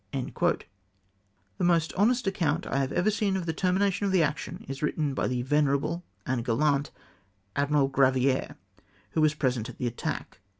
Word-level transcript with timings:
The 0.11 0.65
most 1.59 1.93
honest 1.93 2.25
account 2.25 2.65
I 2.65 2.77
have 2.77 2.91
ever 2.91 3.11
seen 3.11 3.37
of 3.37 3.45
the 3.45 3.53
termination 3.53 4.07
of 4.07 4.11
the 4.11 4.23
action, 4.23 4.65
is 4.67 4.79
wiitten 4.79 5.13
by 5.13 5.27
the 5.27 5.43
venerable 5.43 6.03
and 6.25 6.43
gallant 6.43 6.89
Admiral 7.55 7.87
Graviere, 7.87 8.55
who 9.11 9.21
was 9.21 9.35
present 9.35 9.69
at 9.69 9.77
the 9.77 9.85
attack. 9.85 10.39